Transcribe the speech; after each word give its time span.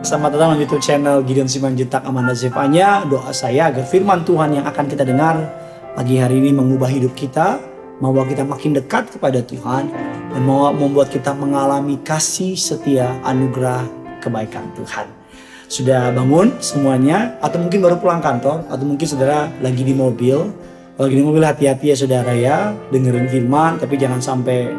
Selamat 0.00 0.32
datang 0.32 0.56
di 0.56 0.64
YouTube 0.64 0.80
channel 0.80 1.20
Gideon 1.28 1.44
Simanjuntak 1.44 2.08
Amanda 2.08 2.32
Zevanya. 2.32 3.04
Doa 3.04 3.36
saya 3.36 3.68
agar 3.68 3.84
firman 3.84 4.24
Tuhan 4.24 4.56
yang 4.56 4.64
akan 4.64 4.88
kita 4.88 5.04
dengar 5.04 5.36
pagi 5.92 6.16
hari 6.16 6.40
ini 6.40 6.56
mengubah 6.56 6.88
hidup 6.88 7.12
kita, 7.12 7.60
membawa 8.00 8.24
kita 8.24 8.40
makin 8.40 8.72
dekat 8.80 9.12
kepada 9.12 9.44
Tuhan, 9.44 9.92
dan 10.32 10.40
membuat 10.48 11.12
kita 11.12 11.36
mengalami 11.36 12.00
kasih 12.00 12.56
setia 12.56 13.12
anugerah 13.28 13.84
kebaikan 14.24 14.72
Tuhan. 14.72 15.04
Sudah 15.68 16.08
bangun 16.16 16.56
semuanya, 16.64 17.36
atau 17.44 17.60
mungkin 17.60 17.84
baru 17.84 18.00
pulang 18.00 18.24
kantor, 18.24 18.72
atau 18.72 18.84
mungkin 18.88 19.04
saudara 19.04 19.52
lagi 19.60 19.84
di 19.84 19.92
mobil. 19.92 20.48
Kalau 20.96 21.08
di 21.12 21.20
mobil 21.20 21.44
hati-hati 21.44 21.92
ya 21.92 21.96
saudara 22.00 22.32
ya, 22.32 22.72
dengerin 22.88 23.28
firman, 23.28 23.76
tapi 23.76 24.00
jangan 24.00 24.24
sampai 24.24 24.72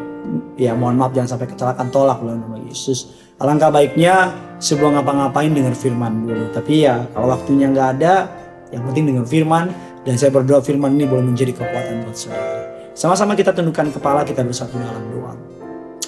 ya 0.58 0.74
mohon 0.74 0.98
maaf 0.98 1.14
jangan 1.14 1.38
sampai 1.38 1.48
kecelakaan 1.54 1.94
tolak 1.94 2.18
loh 2.26 2.34
nama 2.34 2.58
Yesus. 2.66 3.30
Alangkah 3.42 3.74
baiknya 3.74 4.30
sebelum 4.62 4.94
ngapa-ngapain 4.94 5.50
dengar 5.50 5.74
firman 5.74 6.30
dulu. 6.30 6.54
Tapi 6.54 6.86
ya 6.86 7.10
kalau 7.10 7.34
waktunya 7.34 7.74
nggak 7.74 7.88
ada, 7.98 8.30
yang 8.70 8.86
penting 8.86 9.10
dengar 9.10 9.26
firman 9.26 9.74
dan 10.06 10.14
saya 10.14 10.30
berdoa 10.30 10.62
firman 10.62 10.94
ini 10.94 11.10
boleh 11.10 11.26
menjadi 11.26 11.58
kekuatan 11.58 12.06
buat 12.06 12.14
saudara. 12.14 12.70
Sama-sama 12.94 13.34
kita 13.34 13.50
tundukkan 13.50 13.90
kepala 13.98 14.22
kita 14.22 14.46
bersatu 14.46 14.78
dalam 14.78 15.02
doa. 15.10 15.34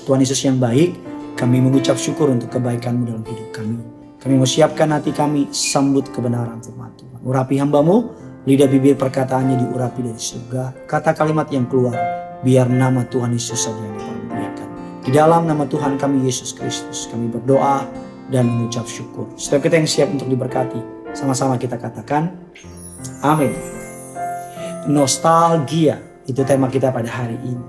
Tuhan 0.06 0.22
Yesus 0.22 0.46
yang 0.46 0.62
baik, 0.62 0.94
kami 1.34 1.58
mengucap 1.58 1.98
syukur 1.98 2.30
untuk 2.30 2.54
kebaikanmu 2.54 3.10
dalam 3.10 3.26
hidup 3.26 3.50
kami. 3.50 3.82
Kami 4.22 4.34
mau 4.38 4.46
siapkan 4.46 4.94
hati 4.94 5.10
kami 5.10 5.50
sambut 5.50 6.06
kebenaran 6.14 6.62
firman 6.62 6.94
Tuhan. 6.96 7.18
Urapi 7.26 7.58
hambamu, 7.58 8.14
lidah 8.46 8.70
bibir 8.70 8.94
perkataannya 8.94 9.58
diurapi 9.58 10.06
dari 10.06 10.22
surga. 10.22 10.86
Kata 10.86 11.18
kalimat 11.18 11.50
yang 11.50 11.66
keluar, 11.66 11.98
biar 12.46 12.70
nama 12.70 13.02
Tuhan 13.10 13.34
Yesus 13.34 13.58
saja 13.58 13.80
yang 13.80 13.96
dipermuliakan. 13.98 14.73
Di 15.04 15.12
dalam 15.12 15.44
nama 15.44 15.68
Tuhan 15.68 16.00
kami 16.00 16.24
Yesus 16.24 16.56
Kristus, 16.56 17.12
kami 17.12 17.28
berdoa 17.28 17.84
dan 18.32 18.48
mengucap 18.48 18.88
syukur. 18.88 19.28
Setiap 19.36 19.68
kita 19.68 19.76
yang 19.76 19.90
siap 19.90 20.08
untuk 20.16 20.32
diberkati, 20.32 20.80
sama-sama 21.12 21.60
kita 21.60 21.76
katakan, 21.76 22.32
amin. 23.20 23.52
Nostalgia, 24.88 26.00
itu 26.24 26.40
tema 26.48 26.72
kita 26.72 26.96
pada 26.96 27.12
hari 27.12 27.36
ini. 27.44 27.66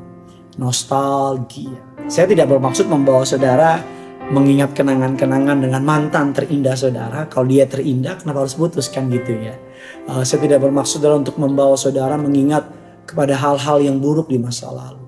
Nostalgia. 0.63 1.75
Saya 2.07 2.31
tidak 2.31 2.47
bermaksud 2.47 2.87
membawa 2.87 3.27
saudara 3.27 3.83
mengingat 4.31 4.73
kenangan-kenangan 4.73 5.59
dengan 5.59 5.83
mantan 5.83 6.31
terindah 6.33 6.79
saudara. 6.79 7.27
Kalau 7.27 7.51
dia 7.51 7.67
terindah, 7.67 8.23
kenapa 8.23 8.47
harus 8.47 8.55
putuskan 8.55 9.11
gitu 9.11 9.37
ya? 9.37 9.59
Uh, 10.07 10.23
saya 10.23 10.39
tidak 10.39 10.63
bermaksud 10.63 11.03
adalah 11.03 11.21
untuk 11.21 11.37
membawa 11.37 11.75
saudara 11.75 12.15
mengingat 12.15 12.71
kepada 13.05 13.37
hal-hal 13.37 13.83
yang 13.83 13.99
buruk 14.01 14.31
di 14.31 14.41
masa 14.41 14.71
lalu. 14.71 15.04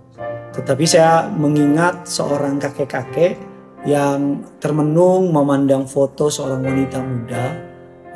Tetapi 0.56 0.84
saya 0.88 1.28
mengingat 1.28 2.08
seorang 2.08 2.56
kakek-kakek 2.56 3.36
yang 3.84 4.42
termenung 4.58 5.30
memandang 5.30 5.84
foto 5.84 6.32
seorang 6.32 6.64
wanita 6.64 6.98
muda. 7.04 7.44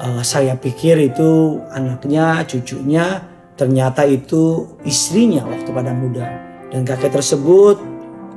Uh, 0.00 0.22
saya 0.24 0.56
pikir 0.56 0.96
itu 1.12 1.60
anaknya, 1.70 2.42
cucunya, 2.48 3.20
ternyata 3.54 4.08
itu 4.08 4.72
istrinya 4.88 5.44
waktu 5.44 5.68
pada 5.68 5.92
muda. 5.92 6.26
Dan 6.72 6.88
kakek 6.88 7.12
tersebut 7.12 7.76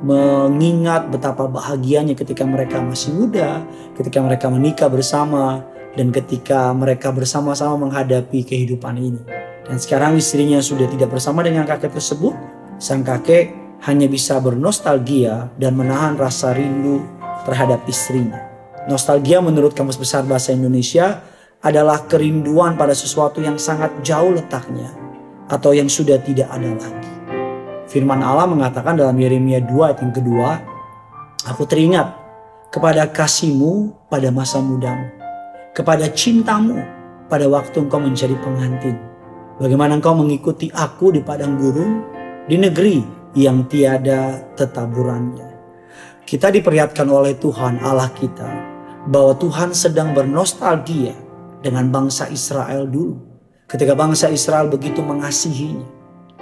mengingat 0.04 1.08
betapa 1.08 1.48
bahagianya 1.48 2.12
ketika 2.12 2.44
mereka 2.44 2.84
masih 2.84 3.16
muda, 3.16 3.64
ketika 3.96 4.20
mereka 4.20 4.52
menikah 4.52 4.92
bersama, 4.92 5.64
dan 5.96 6.12
ketika 6.12 6.74
mereka 6.76 7.08
bersama-sama 7.08 7.88
menghadapi 7.88 8.44
kehidupan 8.44 9.00
ini. 9.00 9.22
Dan 9.64 9.80
sekarang 9.80 10.20
istrinya 10.20 10.60
sudah 10.60 10.84
tidak 10.92 11.08
bersama 11.08 11.40
dengan 11.40 11.64
kakek 11.64 11.96
tersebut, 11.96 12.36
sang 12.76 13.00
kakek 13.00 13.63
hanya 13.82 14.06
bisa 14.06 14.38
bernostalgia 14.38 15.50
dan 15.58 15.74
menahan 15.74 16.14
rasa 16.14 16.54
rindu 16.54 17.02
terhadap 17.42 17.82
istrinya. 17.90 18.38
Nostalgia 18.86 19.40
menurut 19.40 19.74
Kamus 19.74 19.98
Besar 19.98 20.22
Bahasa 20.22 20.54
Indonesia 20.54 21.24
adalah 21.64 22.04
kerinduan 22.04 22.76
pada 22.76 22.92
sesuatu 22.92 23.40
yang 23.40 23.56
sangat 23.56 23.90
jauh 24.04 24.30
letaknya 24.30 24.92
atau 25.48 25.72
yang 25.72 25.88
sudah 25.88 26.20
tidak 26.20 26.48
ada 26.52 26.70
lagi. 26.76 27.12
Firman 27.88 28.20
Allah 28.20 28.48
mengatakan 28.48 28.96
dalam 28.96 29.16
Yeremia 29.16 29.64
2 29.64 29.72
ayat 29.88 29.98
yang 30.04 30.12
kedua, 30.12 30.48
Aku 31.44 31.68
teringat 31.68 32.08
kepada 32.72 33.04
kasihmu 33.04 34.08
pada 34.08 34.32
masa 34.32 34.64
mudamu, 34.64 35.12
kepada 35.76 36.08
cintamu 36.08 36.80
pada 37.28 37.44
waktu 37.52 37.84
engkau 37.84 38.00
menjadi 38.00 38.32
pengantin. 38.40 38.96
Bagaimana 39.60 40.00
engkau 40.00 40.16
mengikuti 40.16 40.72
aku 40.72 41.12
di 41.12 41.20
padang 41.20 41.60
gurun, 41.60 42.00
di 42.48 42.56
negeri 42.56 43.23
yang 43.34 43.66
tiada 43.66 44.42
tetaburannya. 44.54 45.50
Kita 46.24 46.48
diperlihatkan 46.48 47.04
oleh 47.10 47.36
Tuhan 47.36 47.82
Allah 47.84 48.08
kita 48.14 48.48
bahwa 49.10 49.36
Tuhan 49.36 49.76
sedang 49.76 50.16
bernostalgia 50.16 51.12
dengan 51.60 51.92
bangsa 51.92 52.30
Israel 52.32 52.88
dulu. 52.88 53.20
Ketika 53.68 53.92
bangsa 53.92 54.30
Israel 54.32 54.70
begitu 54.70 55.04
mengasihinya. 55.04 55.84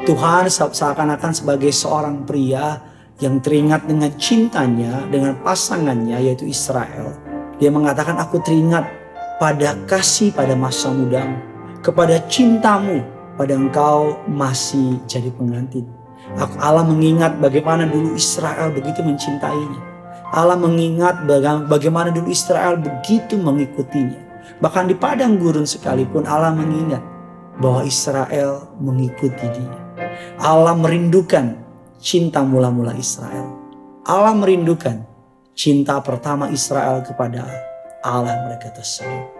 Tuhan 0.02 0.50
seakan-akan 0.50 1.32
sebagai 1.32 1.70
seorang 1.70 2.26
pria 2.26 2.82
yang 3.22 3.38
teringat 3.38 3.86
dengan 3.86 4.10
cintanya 4.18 5.06
dengan 5.06 5.38
pasangannya 5.42 6.18
yaitu 6.18 6.50
Israel. 6.50 7.14
Dia 7.62 7.70
mengatakan 7.70 8.18
aku 8.18 8.42
teringat 8.42 8.82
pada 9.38 9.78
kasih 9.86 10.34
pada 10.34 10.58
masa 10.58 10.90
mudamu 10.90 11.38
kepada 11.82 12.18
cintamu 12.30 13.02
pada 13.34 13.58
engkau 13.58 14.18
masih 14.30 15.02
jadi 15.10 15.30
pengantin. 15.34 16.01
Allah 16.38 16.84
mengingat 16.86 17.36
bagaimana 17.38 17.84
dulu 17.84 18.16
Israel 18.16 18.72
begitu 18.72 19.04
mencintainya. 19.04 19.80
Allah 20.32 20.56
mengingat 20.56 21.28
bagaimana 21.68 22.08
dulu 22.08 22.32
Israel 22.32 22.80
begitu 22.80 23.36
mengikutinya. 23.36 24.32
Bahkan 24.64 24.88
di 24.88 24.96
padang 24.96 25.36
gurun 25.36 25.68
sekalipun 25.68 26.24
Allah 26.24 26.56
mengingat 26.56 27.04
bahwa 27.60 27.84
Israel 27.84 28.72
mengikuti 28.80 29.44
dia. 29.52 29.78
Allah 30.40 30.72
merindukan 30.72 31.52
cinta 32.00 32.40
mula-mula 32.40 32.96
Israel. 32.96 33.52
Allah 34.08 34.32
merindukan 34.32 35.04
cinta 35.52 36.00
pertama 36.00 36.48
Israel 36.48 37.04
kepada 37.04 37.44
Allah 38.00 38.48
mereka 38.48 38.72
tersebut. 38.72 39.30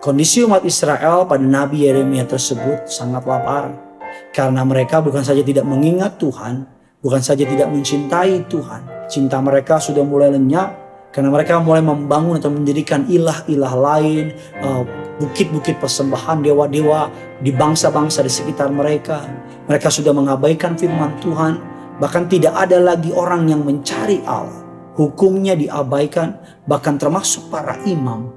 Kondisi 0.00 0.44
umat 0.44 0.64
Israel 0.64 1.28
pada 1.28 1.44
Nabi 1.44 1.84
Yeremia 1.88 2.24
tersebut 2.24 2.88
sangatlah 2.88 3.40
parah. 3.44 3.89
Karena 4.30 4.62
mereka 4.62 5.02
bukan 5.02 5.26
saja 5.26 5.42
tidak 5.42 5.66
mengingat 5.66 6.18
Tuhan, 6.22 6.62
bukan 7.02 7.18
saja 7.18 7.42
tidak 7.42 7.66
mencintai 7.66 8.46
Tuhan. 8.46 9.10
Cinta 9.10 9.42
mereka 9.42 9.82
sudah 9.82 10.06
mulai 10.06 10.30
lenyap 10.30 10.90
karena 11.10 11.34
mereka 11.34 11.58
mulai 11.58 11.82
membangun 11.82 12.38
atau 12.38 12.54
mendirikan 12.54 13.02
ilah-ilah 13.10 13.74
lain, 13.74 14.30
uh, 14.62 14.86
bukit-bukit 15.18 15.82
persembahan 15.82 16.38
dewa-dewa 16.46 17.10
di 17.42 17.50
bangsa-bangsa 17.50 18.22
di 18.22 18.30
sekitar 18.30 18.70
mereka. 18.70 19.26
Mereka 19.66 19.90
sudah 19.90 20.14
mengabaikan 20.14 20.78
firman 20.78 21.18
Tuhan, 21.18 21.58
bahkan 21.98 22.30
tidak 22.30 22.54
ada 22.54 22.78
lagi 22.78 23.10
orang 23.10 23.50
yang 23.50 23.66
mencari 23.66 24.22
Allah. 24.22 24.62
Hukumnya 24.94 25.58
diabaikan, 25.58 26.38
bahkan 26.70 26.94
termasuk 26.94 27.50
para 27.50 27.74
imam 27.82 28.30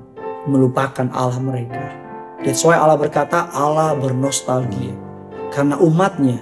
melupakan 0.50 1.06
Allah 1.14 1.38
mereka. 1.38 1.86
That's 2.42 2.66
why 2.66 2.82
Allah 2.82 2.98
berkata 2.98 3.54
Allah 3.54 3.94
bernostalgia. 3.94 5.13
Karena 5.54 5.78
umatnya 5.78 6.42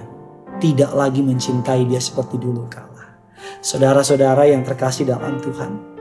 tidak 0.56 0.96
lagi 0.96 1.20
mencintai 1.20 1.84
dia 1.84 2.00
seperti 2.00 2.40
dulu 2.40 2.64
kala. 2.72 3.20
Saudara-saudara 3.60 4.48
yang 4.48 4.64
terkasih 4.64 5.04
dalam 5.04 5.36
Tuhan. 5.36 5.92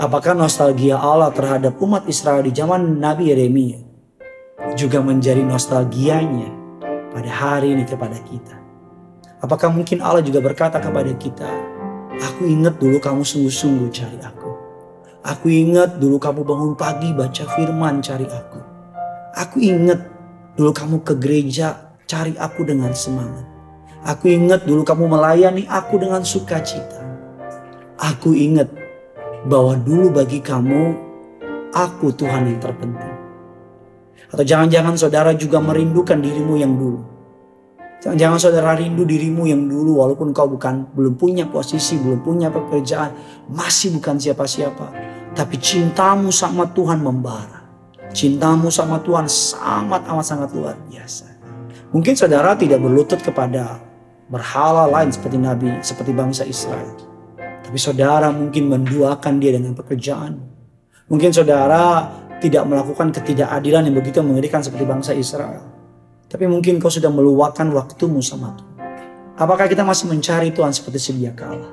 Apakah 0.00 0.32
nostalgia 0.32 0.96
Allah 0.96 1.28
terhadap 1.28 1.76
umat 1.84 2.08
Israel 2.08 2.40
di 2.40 2.56
zaman 2.56 2.96
Nabi 2.96 3.30
Yeremia 3.30 3.78
juga 4.80 5.04
menjadi 5.04 5.44
nostalgianya 5.44 6.48
pada 7.12 7.28
hari 7.28 7.76
ini 7.76 7.84
kepada 7.84 8.16
kita? 8.24 8.56
Apakah 9.44 9.68
mungkin 9.68 10.00
Allah 10.00 10.24
juga 10.24 10.40
berkata 10.40 10.80
kepada 10.80 11.12
kita, 11.20 11.50
Aku 12.32 12.48
ingat 12.48 12.80
dulu 12.80 12.96
kamu 12.96 13.26
sungguh-sungguh 13.26 13.92
cari 13.92 14.18
aku. 14.24 14.50
Aku 15.20 15.52
ingat 15.52 16.00
dulu 16.00 16.16
kamu 16.16 16.40
bangun 16.48 16.72
pagi 16.78 17.12
baca 17.12 17.44
firman 17.52 18.00
cari 18.00 18.24
aku. 18.24 18.60
Aku 19.36 19.60
ingat 19.60 20.00
dulu 20.56 20.72
kamu 20.72 20.96
ke 21.04 21.12
gereja 21.20 21.83
cari 22.14 22.38
aku 22.38 22.62
dengan 22.62 22.94
semangat. 22.94 23.42
Aku 24.06 24.30
ingat 24.30 24.62
dulu 24.62 24.86
kamu 24.86 25.10
melayani 25.10 25.66
aku 25.66 25.98
dengan 25.98 26.22
sukacita. 26.22 27.02
Aku 27.98 28.30
ingat 28.30 28.70
bahwa 29.50 29.74
dulu 29.74 30.14
bagi 30.14 30.38
kamu 30.38 30.94
aku 31.74 32.14
Tuhan 32.14 32.46
yang 32.46 32.62
terpenting. 32.62 33.14
Atau 34.30 34.46
jangan-jangan 34.46 34.94
saudara 34.94 35.34
juga 35.34 35.58
merindukan 35.58 36.22
dirimu 36.22 36.54
yang 36.54 36.78
dulu. 36.78 37.02
Jangan-jangan 38.04 38.38
saudara 38.38 38.76
rindu 38.76 39.02
dirimu 39.02 39.48
yang 39.48 39.64
dulu 39.66 40.04
walaupun 40.04 40.30
kau 40.36 40.46
bukan 40.46 40.86
belum 40.94 41.18
punya 41.18 41.48
posisi, 41.48 41.98
belum 41.98 42.20
punya 42.22 42.52
pekerjaan, 42.52 43.10
masih 43.50 43.96
bukan 43.98 44.20
siapa-siapa. 44.20 44.86
Tapi 45.34 45.56
cintamu 45.58 46.30
sama 46.30 46.68
Tuhan 46.70 47.00
membara. 47.00 47.64
Cintamu 48.14 48.70
sama 48.70 49.00
Tuhan 49.02 49.26
sangat 49.26 50.04
amat 50.06 50.22
sangat 50.22 50.52
luar 50.54 50.76
biasa. 50.86 51.33
Mungkin 51.94 52.18
saudara 52.18 52.58
tidak 52.58 52.82
berlutut 52.82 53.22
kepada 53.22 53.78
berhala 54.26 54.90
lain 54.90 55.14
seperti 55.14 55.38
Nabi, 55.38 55.78
seperti 55.78 56.10
bangsa 56.10 56.42
Israel. 56.42 56.90
Tapi 57.38 57.78
saudara 57.78 58.34
mungkin 58.34 58.66
menduakan 58.66 59.38
dia 59.38 59.54
dengan 59.54 59.78
pekerjaan. 59.78 60.42
Mungkin 61.06 61.30
saudara 61.30 62.10
tidak 62.42 62.66
melakukan 62.66 63.14
ketidakadilan 63.14 63.86
yang 63.86 63.94
begitu 63.94 64.26
mengerikan 64.26 64.58
seperti 64.58 64.82
bangsa 64.82 65.14
Israel. 65.14 65.62
Tapi 66.26 66.50
mungkin 66.50 66.82
kau 66.82 66.90
sudah 66.90 67.14
meluangkan 67.14 67.70
waktumu 67.70 68.18
sama 68.18 68.58
Tuhan. 68.58 68.74
Apakah 69.38 69.70
kita 69.70 69.86
masih 69.86 70.10
mencari 70.10 70.50
Tuhan 70.50 70.74
seperti 70.74 70.98
sedia 70.98 71.30
kala? 71.30 71.70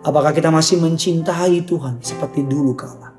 Apakah 0.00 0.32
kita 0.32 0.48
masih 0.48 0.80
mencintai 0.80 1.68
Tuhan 1.68 2.00
seperti 2.00 2.40
dulu 2.48 2.72
kala? 2.72 3.12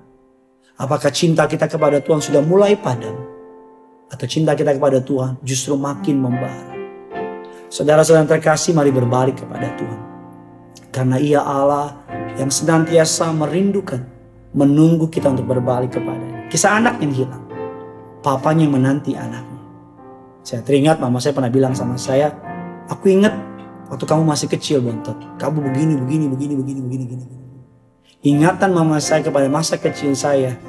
Apakah 0.82 1.14
cinta 1.14 1.46
kita 1.46 1.70
kepada 1.70 2.02
Tuhan 2.02 2.26
sudah 2.26 2.42
mulai 2.42 2.74
padam? 2.74 3.31
Atau 4.12 4.28
cinta 4.28 4.52
kita 4.52 4.76
kepada 4.76 5.00
Tuhan 5.00 5.40
justru 5.40 5.80
makin 5.80 6.20
membara? 6.20 6.76
Saudara-saudara 7.72 8.28
terkasih 8.28 8.76
mari 8.76 8.92
berbalik 8.92 9.40
kepada 9.40 9.72
Tuhan. 9.80 10.02
Karena 10.92 11.16
ia 11.16 11.40
Allah 11.40 11.96
yang 12.36 12.52
senantiasa 12.52 13.32
merindukan, 13.32 14.04
menunggu 14.52 15.08
kita 15.08 15.32
untuk 15.32 15.48
berbalik 15.48 15.96
kepadanya. 15.96 16.52
Kisah 16.52 16.84
anak 16.84 17.00
yang 17.00 17.16
hilang. 17.16 17.44
Papanya 18.20 18.68
yang 18.68 18.76
menanti 18.76 19.16
anaknya. 19.16 19.60
Saya 20.44 20.60
teringat 20.68 21.00
mama 21.00 21.24
saya 21.24 21.32
pernah 21.32 21.48
bilang 21.48 21.72
sama 21.72 21.96
saya, 21.96 22.36
aku 22.92 23.08
ingat 23.08 23.32
waktu 23.88 24.04
kamu 24.04 24.28
masih 24.28 24.52
kecil 24.52 24.84
bontot. 24.84 25.16
Kamu 25.40 25.64
begini, 25.72 25.96
begini, 25.96 26.26
begini, 26.28 26.54
begini, 26.60 26.80
begini, 26.84 27.04
begini. 27.08 27.26
Ingatan 28.22 28.76
mama 28.76 29.00
saya 29.00 29.24
kepada 29.24 29.48
masa 29.48 29.80
kecil 29.80 30.12
saya 30.14 30.60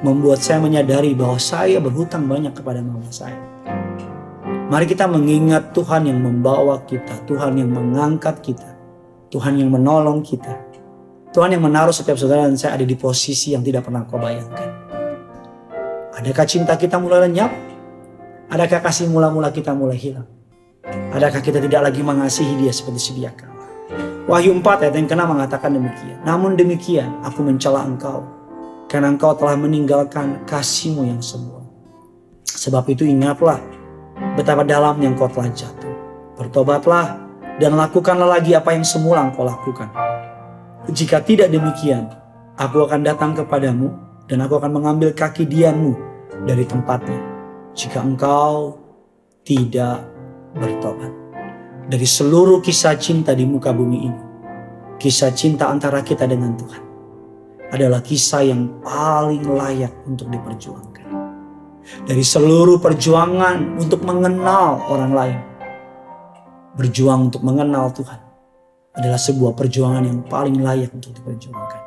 membuat 0.00 0.40
saya 0.40 0.60
menyadari 0.60 1.12
bahwa 1.12 1.36
saya 1.36 1.76
berhutang 1.76 2.24
banyak 2.24 2.56
kepada 2.56 2.80
mama 2.80 3.08
saya. 3.12 3.36
Mari 4.70 4.86
kita 4.86 5.10
mengingat 5.10 5.74
Tuhan 5.74 6.06
yang 6.06 6.22
membawa 6.22 6.78
kita, 6.86 7.26
Tuhan 7.26 7.58
yang 7.58 7.74
mengangkat 7.74 8.38
kita, 8.40 8.70
Tuhan 9.28 9.58
yang 9.58 9.68
menolong 9.68 10.22
kita. 10.22 10.70
Tuhan 11.30 11.54
yang 11.54 11.62
menaruh 11.62 11.94
setiap 11.94 12.18
saudara 12.18 12.50
dan 12.50 12.58
saya 12.58 12.74
ada 12.74 12.82
di 12.82 12.98
posisi 12.98 13.54
yang 13.54 13.62
tidak 13.62 13.86
pernah 13.86 14.02
kau 14.02 14.18
bayangkan. 14.18 14.66
Adakah 16.18 16.42
cinta 16.42 16.74
kita 16.74 16.98
mulai 16.98 17.30
lenyap? 17.30 17.50
Adakah 18.50 18.82
kasih 18.82 19.06
mula-mula 19.06 19.54
kita 19.54 19.70
mulai 19.70 19.94
hilang? 19.94 20.26
Adakah 21.14 21.38
kita 21.38 21.62
tidak 21.62 21.86
lagi 21.86 22.02
mengasihi 22.02 22.58
dia 22.58 22.74
seperti 22.74 22.98
sedia 22.98 23.30
kala? 23.30 23.62
Wahyu 24.26 24.54
4 24.58 24.86
ayat 24.86 24.94
yang 24.94 25.06
kena 25.06 25.26
mengatakan 25.26 25.70
demikian. 25.70 26.18
Namun 26.26 26.58
demikian 26.58 27.22
aku 27.22 27.46
mencela 27.46 27.86
engkau. 27.86 28.26
Karena 28.90 29.14
engkau 29.14 29.38
telah 29.38 29.54
meninggalkan 29.54 30.42
kasihmu 30.50 31.06
yang 31.06 31.22
semua. 31.22 31.62
Sebab 32.42 32.90
itu 32.90 33.06
ingatlah 33.06 33.62
betapa 34.34 34.66
dalam 34.66 34.98
yang 34.98 35.14
kau 35.14 35.30
telah 35.30 35.46
jatuh. 35.54 35.94
Bertobatlah 36.34 37.22
dan 37.62 37.78
lakukanlah 37.78 38.26
lagi 38.26 38.50
apa 38.58 38.74
yang 38.74 38.82
semula 38.82 39.30
engkau 39.30 39.46
lakukan. 39.46 39.86
Jika 40.90 41.22
tidak 41.22 41.54
demikian, 41.54 42.10
aku 42.58 42.82
akan 42.82 43.06
datang 43.06 43.30
kepadamu 43.38 43.94
dan 44.26 44.42
aku 44.42 44.58
akan 44.58 44.74
mengambil 44.74 45.14
kaki 45.14 45.46
dianmu 45.46 45.94
dari 46.42 46.66
tempatnya. 46.66 47.22
Jika 47.78 48.02
engkau 48.02 48.74
tidak 49.46 50.02
bertobat. 50.58 51.14
Dari 51.86 52.06
seluruh 52.10 52.58
kisah 52.58 52.98
cinta 52.98 53.38
di 53.38 53.46
muka 53.46 53.70
bumi 53.70 53.98
ini, 54.02 54.22
kisah 54.98 55.30
cinta 55.30 55.70
antara 55.70 56.02
kita 56.02 56.26
dengan 56.26 56.58
Tuhan 56.58 56.89
adalah 57.70 58.02
kisah 58.02 58.42
yang 58.46 58.82
paling 58.82 59.46
layak 59.46 59.94
untuk 60.06 60.26
diperjuangkan 60.30 60.90
dari 62.06 62.22
seluruh 62.22 62.78
perjuangan 62.78 63.78
untuk 63.78 64.02
mengenal 64.06 64.82
orang 64.90 65.12
lain. 65.12 65.40
Berjuang 66.78 67.30
untuk 67.30 67.42
mengenal 67.42 67.90
Tuhan 67.90 68.20
adalah 68.94 69.18
sebuah 69.18 69.52
perjuangan 69.58 70.02
yang 70.06 70.20
paling 70.26 70.58
layak 70.62 70.90
untuk 70.94 71.14
diperjuangkan. 71.18 71.82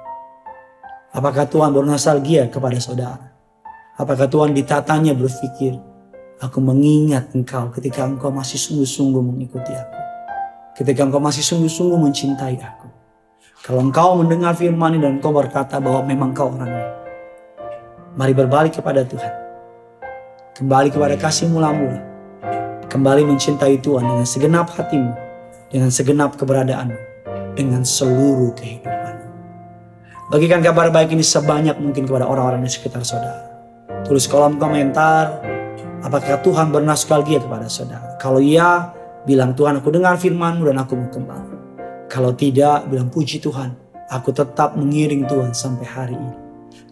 Apakah 1.13 1.45
Tuhan 1.45 1.71
bernostalgia 1.71 2.49
kepada 2.49 2.77
saudara? 2.81 3.31
Apakah 3.95 4.25
Tuhan 4.25 4.57
ditatanya 4.57 5.13
berpikir, 5.13 5.77
aku 6.41 6.57
mengingat 6.57 7.29
engkau 7.37 7.69
ketika 7.69 8.03
engkau 8.09 8.33
masih 8.33 8.57
sungguh-sungguh 8.57 9.21
mengikuti 9.21 9.71
aku. 9.71 9.99
Ketika 10.81 11.05
engkau 11.05 11.21
masih 11.21 11.45
sungguh-sungguh 11.45 11.99
mencintai 12.01 12.57
aku. 12.57 12.87
Kalau 13.63 13.79
engkau 13.79 14.19
mendengar 14.19 14.59
firman 14.59 14.99
ini 14.99 15.07
dan 15.07 15.23
engkau 15.23 15.31
berkata 15.31 15.79
bahwa 15.79 16.03
memang 16.03 16.35
kau 16.35 16.51
orangnya. 16.51 16.83
Mari 18.19 18.35
berbalik 18.35 18.75
kepada 18.75 19.07
Tuhan 19.07 19.31
Kembali 20.59 20.91
kepada 20.91 21.15
kasih 21.15 21.47
mula-mula. 21.47 22.03
Kembali 22.91 23.23
mencintai 23.23 23.79
Tuhan 23.79 24.03
dengan 24.03 24.27
segenap 24.27 24.67
hatimu, 24.67 25.15
dengan 25.71 25.87
segenap 25.87 26.35
keberadaanmu, 26.35 26.99
dengan 27.55 27.87
seluruh 27.87 28.51
kehidupanmu. 28.51 29.27
Bagikan 30.27 30.59
kabar 30.59 30.91
baik 30.91 31.15
ini 31.15 31.23
sebanyak 31.23 31.79
mungkin 31.79 32.03
kepada 32.03 32.27
orang-orang 32.27 32.67
di 32.67 32.69
sekitar 32.69 33.07
saudara. 33.07 33.47
Tulis 34.03 34.27
kolom 34.27 34.59
komentar, 34.59 35.39
apakah 36.03 36.43
Tuhan 36.43 36.67
bernostalgia 36.69 37.39
kepada 37.39 37.71
saudara? 37.71 38.19
Kalau 38.19 38.43
iya, 38.43 38.91
bilang 39.23 39.55
Tuhan 39.55 39.79
aku 39.79 39.87
dengar 39.87 40.19
firmanmu 40.19 40.67
dan 40.67 40.83
aku 40.83 40.99
mau 40.99 41.07
kembali. 41.07 41.52
Kalau 42.13 42.29
tidak, 42.37 42.93
bilang 42.93 43.09
puji 43.09 43.41
Tuhan, 43.41 43.73
aku 44.05 44.29
tetap 44.29 44.77
mengiring 44.77 45.25
Tuhan 45.25 45.49
sampai 45.49 45.81
hari 45.81 46.13
ini. 46.13 46.37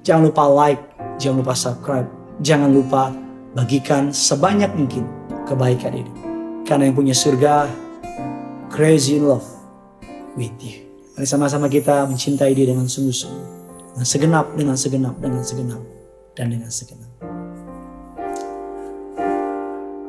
Jangan 0.02 0.34
lupa 0.34 0.50
like, 0.50 0.82
jangan 1.22 1.46
lupa 1.46 1.54
subscribe, 1.54 2.10
jangan 2.42 2.74
lupa 2.74 3.14
bagikan 3.54 4.10
sebanyak 4.10 4.74
mungkin 4.74 5.06
kebaikan 5.46 5.94
ini. 5.94 6.10
Karena 6.66 6.90
yang 6.90 6.98
punya 6.98 7.14
surga, 7.14 7.70
crazy 8.74 9.22
in 9.22 9.30
love 9.30 9.46
with 10.34 10.58
you. 10.58 10.90
Mari 11.14 11.30
sama-sama 11.30 11.70
kita 11.70 12.10
mencintai 12.10 12.58
dia 12.58 12.74
dengan 12.74 12.90
sungguh-sungguh. 12.90 13.62
Dengan 13.94 14.08
segenap, 14.10 14.58
dengan 14.58 14.74
segenap, 14.74 15.22
dengan 15.22 15.46
segenap, 15.46 15.86
dan 16.34 16.50
dengan 16.50 16.74
segenap. 16.74 17.14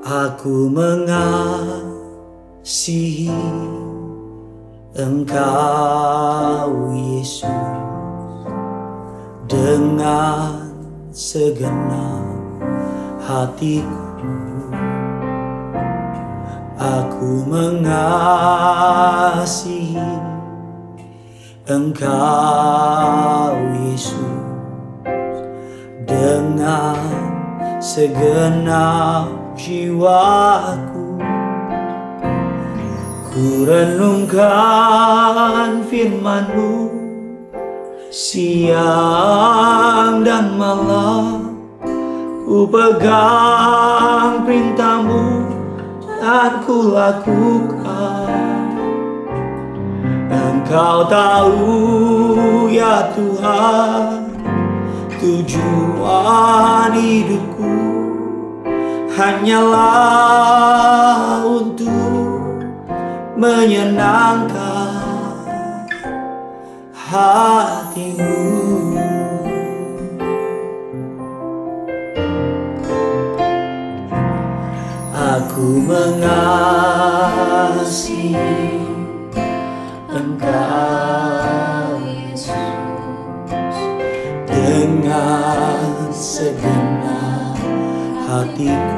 Aku 0.08 0.72
mengasihi 0.72 1.92
Engkau 4.92 6.92
Yesus 6.92 7.48
dengan 9.48 10.68
segenap 11.08 12.60
hatiku 13.24 14.36
Aku 16.76 17.48
mengasihi 17.48 17.96
Engkau 21.72 23.56
Yesus 23.80 24.44
Dengan 26.04 27.00
segenap 27.80 29.56
jiwaku 29.56 30.91
Ku 33.32 33.64
renungkan 33.64 35.08
firmanmu 35.88 36.92
Siang 38.12 38.76
dan 40.20 40.52
malam. 40.60 41.56
Ku 42.44 42.68
pegang 42.68 44.44
perintahmu 44.44 45.48
dan 46.20 46.60
ku 46.60 46.92
lakukan. 46.92 48.76
Engkau 50.28 51.08
tahu 51.08 51.72
ya 52.68 53.16
Tuhan 53.16 54.28
Tujuan 55.16 56.92
hidupku 56.92 57.80
Hanyalah 59.16 60.20
untuk 61.48 62.01
menyenangkan 63.42 65.02
hatimu. 66.94 68.38
Aku 75.12 75.82
mengasihi 75.82 76.38
Engkau 80.12 81.98
Yesus 82.06 82.46
dengan 84.46 86.14
segenap 86.14 87.58
hatiku 88.22 88.91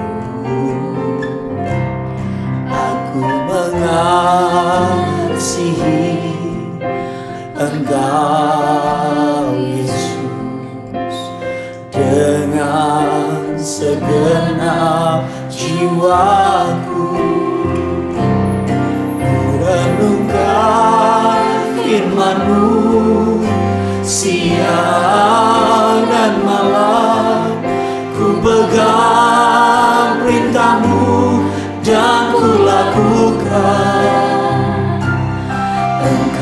mengasihi 3.84 5.76
Engkau 7.60 9.52
Yesus. 9.60 11.16
Dengan 11.92 13.54
segenap 13.60 15.28
jiwaku 15.52 16.43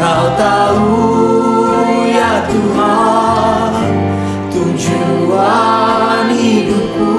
Engkau 0.02 0.35
tahu 0.35 0.99
ya 2.11 2.42
Tuhan 2.50 3.71
tujuan 4.50 6.26
hidupku 6.26 7.14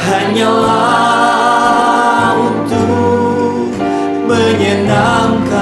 hanyalah 0.00 0.72
untuk 2.32 3.76
menyenangkan 4.24 5.52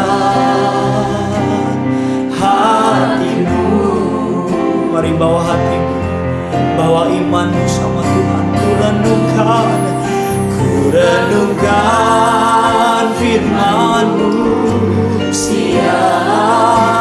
hatimu. 2.31 3.67
Mari 4.95 5.11
bawa 5.19 5.51
hatimu, 5.51 5.99
bawa 6.79 7.11
imanmu 7.11 7.67
sama 7.67 8.07
Tuhan. 8.07 8.45
Ku 8.55 8.71
renungkan, 8.79 9.83
ku 10.63 10.95
renungkan 10.95 12.39
firmanmu 13.19 14.68
siang 15.39 16.98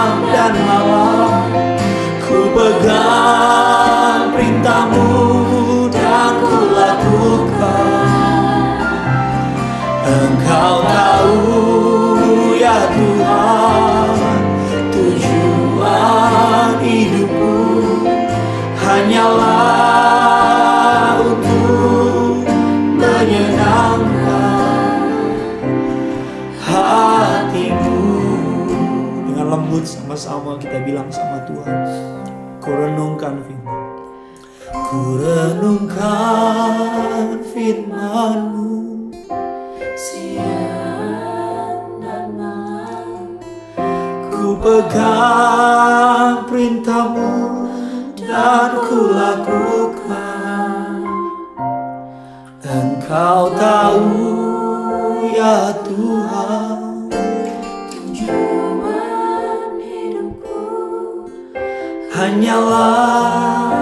lembut 29.47 29.87
sama-sama 29.87 30.59
kita 30.59 30.83
bilang 30.83 31.07
sama 31.07 31.39
Tuhan, 31.47 31.87
ku 32.59 32.67
renungkan 32.67 33.39
firman. 33.47 33.95
Ku 34.67 35.23
renungkan 35.23 37.39
firman-Mu. 37.55 38.67
Siang 39.97 41.97
dan 41.97 42.29
malam 42.37 43.41
Ku 44.29 44.53
pegang 44.61 46.45
perintahmu 46.45 47.33
dan 48.21 48.71
ku 48.85 49.09
lakukan. 49.09 51.01
Engkau 52.67 53.55
tahu 53.55 54.11
ya 55.31 55.71
Tuhan 55.81 56.76
Hanyalah 62.37 63.73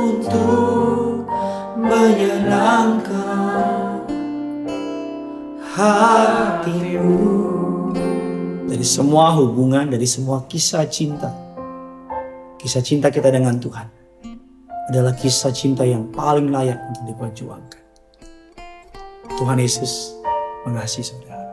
untuk 0.00 1.28
menyenangkan 1.76 3.20
hatimu 5.68 7.20
Dari 8.64 8.80
semua 8.88 9.36
hubungan, 9.36 9.92
dari 9.92 10.08
semua 10.08 10.48
kisah 10.48 10.88
cinta 10.88 11.28
Kisah 12.56 12.80
cinta 12.80 13.12
kita 13.12 13.28
dengan 13.28 13.60
Tuhan 13.60 13.84
adalah 14.88 15.12
kisah 15.12 15.52
cinta 15.52 15.84
yang 15.84 16.08
paling 16.08 16.48
layak 16.48 16.80
untuk 16.88 17.04
diperjuangkan. 17.12 17.84
Tuhan 19.36 19.60
Yesus 19.60 20.12
mengasihi 20.64 21.04
saudara. 21.04 21.44